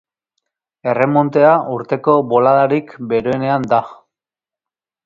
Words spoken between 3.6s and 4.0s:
da.